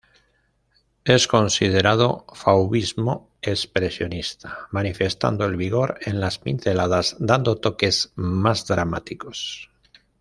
[1.05, 9.69] Es considerado Fauvismo-expresionista, manifestando el vigor en las pinceladas dando toques más dramáticos.